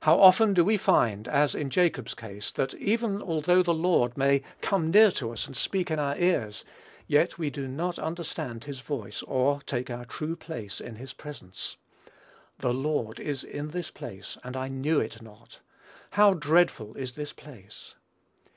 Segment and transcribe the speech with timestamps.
[0.00, 4.42] How often do we find, as in Jacob's case, that even although the Lord may
[4.60, 6.64] come near to us and speak in our ears,
[7.06, 11.76] yet we do not understand his voice or take our true place in his presence.
[12.58, 15.60] "The Lord is in this place, and I knew it not....
[16.10, 17.94] How dreadful is this place!"